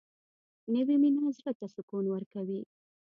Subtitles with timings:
[0.73, 2.61] نوې مینه زړه ته سکون ورکوي